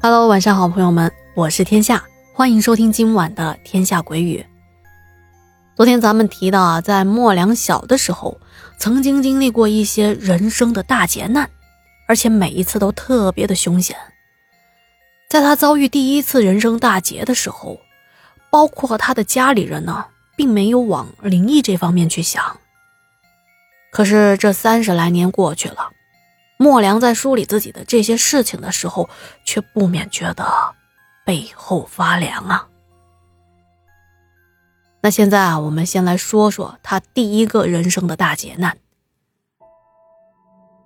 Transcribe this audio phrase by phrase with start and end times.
[0.00, 2.02] Hello，晚上好，朋友们，我是天下，
[2.32, 4.38] 欢迎收听今晚的《天下鬼语》。
[5.76, 8.40] 昨天咱们提到啊，在莫良小的时候，
[8.78, 11.50] 曾经经历过一些人生的大劫难，
[12.08, 13.94] 而且每一次都特别的凶险。
[15.32, 17.80] 在他遭遇第一次人生大劫的时候，
[18.50, 20.04] 包括他的家里人呢，
[20.36, 22.60] 并没有往灵异这方面去想。
[23.90, 25.90] 可是这三十来年过去了。
[26.58, 29.08] 莫良在梳理自己的这些事情的时候，
[29.42, 30.44] 却不免觉得
[31.24, 32.68] 背后发凉啊。
[35.00, 38.76] 那现在啊，我们先来说说他第一个人生的大劫难。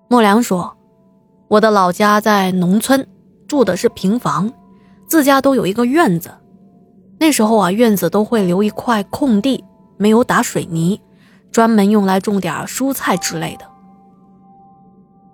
[0.06, 0.76] 莫良说
[1.50, 3.08] ：“我的老家在农村，
[3.46, 4.52] 住的是平房，
[5.06, 6.30] 自家都有一个院子。
[7.18, 9.64] 那时候啊，院子都会留一块空地，
[9.96, 11.00] 没有打水泥，
[11.50, 13.66] 专门用来种点蔬菜之类的。”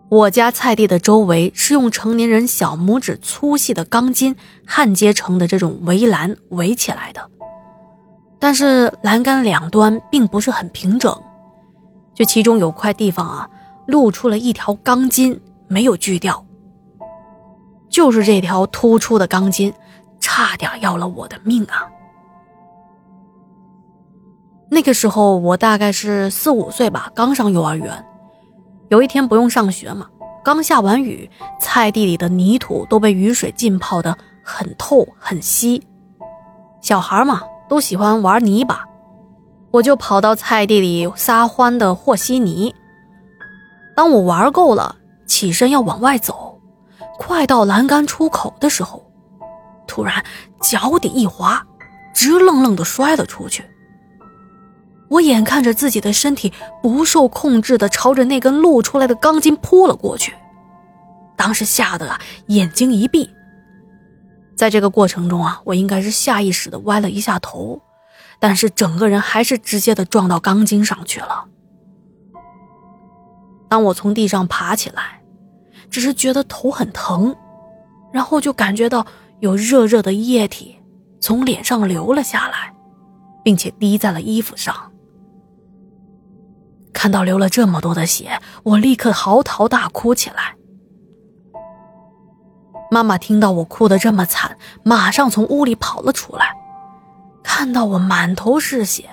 [0.09, 7.31] 我家菜地的周围是用成年人小拇指粗细的钢筋焊接成的这种围栏围起来的，
[8.39, 11.19] 但是栏杆两端并不是很平整，
[12.15, 13.49] 就其中有块地方啊，
[13.87, 16.45] 露出了一条钢筋没有锯掉，
[17.93, 19.73] 就是这条突出的钢筋，
[20.19, 21.87] 差点要了我的命啊！
[24.71, 28.05] 那个时候我大概是四五岁吧，刚上幼儿园。
[28.89, 30.09] 有一天不用上学嘛，
[30.43, 35.87] 刚下完雨，菜地里的泥土都被雨水浸泡的很透很稀。
[36.81, 38.87] 小孩嘛，都喜欢玩泥巴，
[39.71, 42.75] 我就跑到菜地里撒欢的和稀泥。
[43.95, 44.97] 当我玩够了，
[45.27, 46.52] 起身要往外走，
[47.19, 49.05] 快到栏杆出口的时候，
[49.87, 50.25] 突然
[50.61, 51.65] 脚底一滑，
[52.15, 53.65] 直愣愣的摔了出去。
[55.09, 56.53] 我眼看着自己的身体
[56.83, 60.35] 不受控制的朝着那根露出来的钢筋扑了过去，
[61.37, 63.31] 当时吓得啊眼睛一闭。
[64.57, 67.81] 在这个过程中啊，我应该是下意识的歪了一下头，
[68.39, 71.45] 但是整个人还是直接的撞到钢筋上去了。
[73.69, 75.22] 当我从地上爬起来，
[75.93, 77.37] 只是觉得头很疼，
[78.11, 79.07] 然后就感觉到
[79.41, 80.75] 有热热的液体
[81.21, 82.75] 从脸上流了下来，
[83.45, 84.75] 并且滴在了衣服上。
[86.95, 90.57] 看到流了这么多的血，我立刻嚎啕大哭起来。
[92.91, 96.55] 妈妈听到我哭得这么惨，马上从屋里跑了出来，
[97.43, 99.11] 看到我满头是血，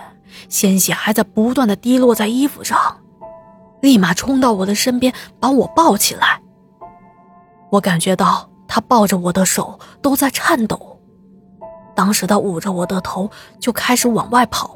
[0.48, 3.02] 鲜血还在不断的滴落在衣服上，
[3.82, 6.42] 立马冲到我的身边把我抱起来。
[7.70, 11.00] 我感觉到他抱着我的手都在颤抖，
[11.96, 14.76] 当时他捂着我的头就开始往外跑。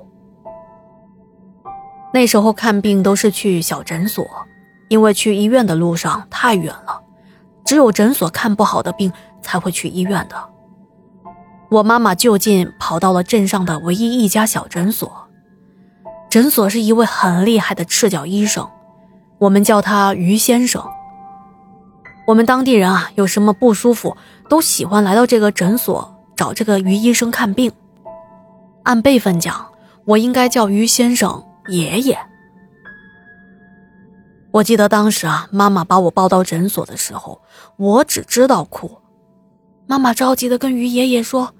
[2.13, 4.23] 那时候看病都是去小诊所，
[4.87, 7.01] 因为去医院的路上太远了，
[7.65, 9.11] 只有诊所看不好的病
[9.41, 10.35] 才会去医院的。
[11.69, 15.11] 我妈妈就近跑到了镇上的唯一一家小诊所，
[16.29, 18.69] 诊所是一位很厉害的赤脚医生，
[19.39, 20.85] 我们叫他于先生。
[22.25, 24.15] 我们当地人啊，有什么不舒服
[24.47, 27.71] 都喜欢来到这个诊所找这个于医生看病。
[28.83, 29.67] 按辈分讲，
[30.05, 31.43] 我应该叫于先生。
[31.67, 32.17] 爷爷，
[34.51, 37.41] 我记得当时啊，妈妈把我抱到诊所的时候，
[37.77, 38.99] 我只知道哭。
[39.87, 41.53] 妈妈着急的跟于爷爷说：“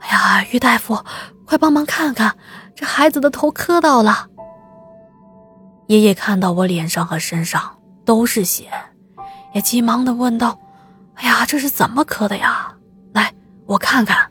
[0.00, 1.04] 哎呀，于大夫，
[1.44, 2.34] 快帮忙看看，
[2.74, 4.28] 这孩子的头磕到了。”
[5.88, 8.70] 爷爷看到我脸上和身上都是血，
[9.56, 10.58] 也急忙的问道
[11.16, 12.74] ：“哎呀，这是怎么磕的呀？
[13.14, 13.32] 来，
[13.64, 14.30] 我看看。”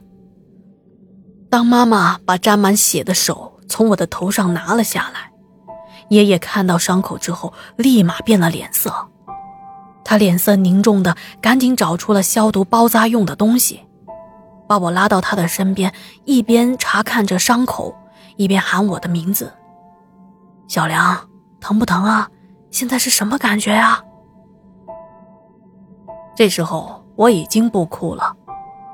[1.50, 3.52] 当妈妈把沾满血的手。
[3.68, 5.32] 从我的头上拿了下来，
[6.08, 9.08] 爷爷看到伤口之后，立马变了脸色。
[10.04, 13.80] 他脸色凝重的，赶紧找出了消毒包扎用的东西，
[14.68, 15.92] 把我拉到他的身边，
[16.24, 17.92] 一边查看着伤口，
[18.36, 19.52] 一边喊我的名字
[20.68, 21.28] ：“小梁，
[21.60, 22.30] 疼不疼啊？
[22.70, 24.00] 现在是什么感觉呀？”
[26.36, 28.36] 这时候我已经不哭了，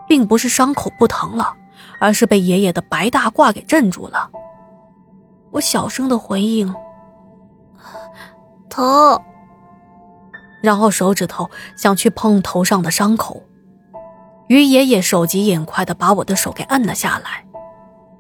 [0.07, 1.55] 并不是伤口不疼了，
[1.99, 4.31] 而是被爷爷的白大褂给镇住了。
[5.51, 6.73] 我小声的回应
[8.71, 9.21] ：“疼。”
[10.63, 13.43] 然后手指头想去碰头上的伤口，
[14.47, 17.45] 于爷爷手疾眼快的把我的手给摁了下来，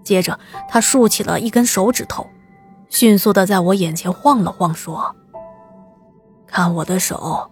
[0.03, 0.37] 接着
[0.69, 2.27] 他竖起了一根手指头，
[2.89, 5.15] 迅速的在我眼前晃了晃，说
[6.45, 7.49] ：“看我的手，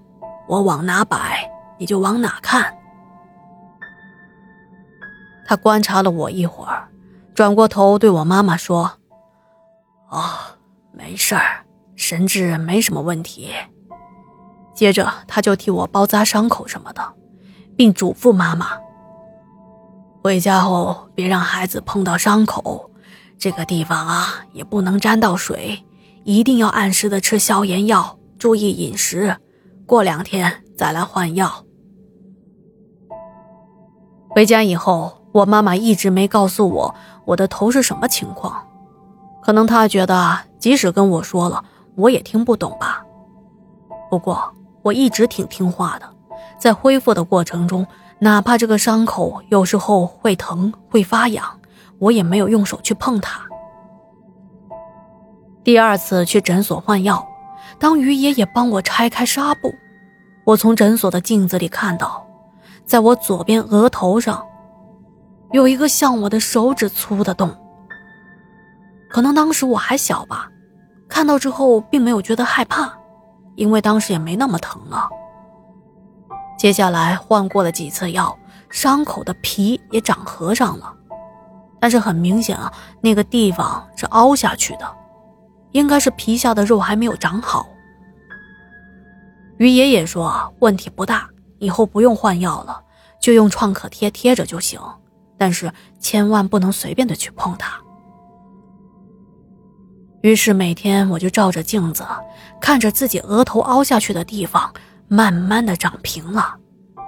[0.49, 1.49] 我往哪摆
[1.81, 2.73] 你就往哪看。”
[5.44, 6.88] 他观察了我一会儿，
[7.35, 8.93] 转过头对我妈妈说
[10.09, 10.23] ：“哦，
[10.93, 11.65] 没事儿，
[11.97, 13.50] 神志没什么问题。”
[14.73, 17.03] 接着他就替我包扎伤口什么的，
[17.77, 18.69] 并嘱咐妈妈
[20.23, 22.88] ：“回家后别让孩子碰到伤口，
[23.37, 25.85] 这个地方啊也不能沾到水，
[26.25, 29.37] 一定要按时的吃消炎药，注意饮食。
[29.85, 31.65] 过两天再来换药。”
[34.31, 36.94] 回家以后，我妈妈一直没告诉我
[37.25, 38.65] 我的头是什么情况，
[39.43, 41.65] 可能她觉得即使跟我说了，
[41.97, 43.05] 我也听不懂吧。
[44.09, 46.09] 不过我一直挺听话的，
[46.59, 47.85] 在恢复的过程中，
[48.21, 51.44] 哪怕这个伤口有时候会疼会发痒，
[51.99, 53.41] 我也没有用手去碰它。
[55.65, 57.26] 第二次去诊所换药，
[57.81, 59.75] 当于爷爷帮我拆开纱布，
[60.44, 62.25] 我从诊所的镜子里看到。
[62.90, 64.44] 在我左边额头上，
[65.52, 67.48] 有一个像我的手指粗的洞。
[69.08, 70.50] 可能当时我还小吧，
[71.08, 72.92] 看到之后并没有觉得害怕，
[73.54, 75.08] 因为当时也没那么疼了。
[76.58, 78.37] 接下来换过了几次药，
[78.70, 80.92] 伤口的皮也长合上了，
[81.78, 84.96] 但是很明显啊，那个地方是凹下去的，
[85.70, 87.69] 应该是皮下的肉还没有长好。
[89.58, 91.31] 于爷爷说问题不大。
[91.61, 92.83] 以后不用换药了，
[93.21, 94.81] 就用创可贴贴着就行。
[95.39, 97.81] 但是千万不能随便的去碰它。
[100.23, 102.05] 于是每天我就照着镜子，
[102.61, 104.75] 看着自己额头凹下去的地方，
[105.09, 106.57] 慢慢的长平了。《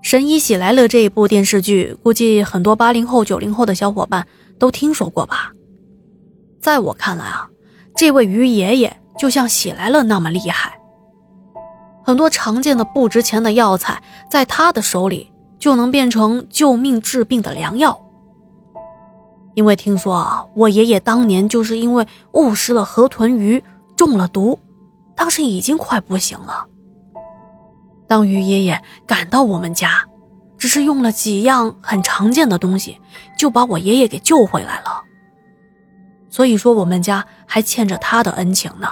[0.00, 5.52] 神医喜来乐》这一部电视剧，估计很多八零后、九零后的小伙伴都听说过吧？
[6.60, 7.50] 在我看来啊，
[7.96, 10.77] 这位于爷爷就像喜来乐那么厉害。
[12.08, 18.00] 很多常见的不值钱的药材，在他的手里就能变成救命治病的良药。
[19.52, 23.62] 因为听说啊，我爷爷当年就是因为误食了河豚鱼
[23.94, 24.58] 中了毒，
[25.14, 26.64] 当时已经快不行了。
[28.06, 30.06] 当于爷爷赶到我们家，
[30.56, 32.98] 只是用了几样很常见的东西，
[33.36, 35.02] 就把我爷爷给救回来了。
[36.30, 38.88] 所以说，我们家还欠着他的恩情呢。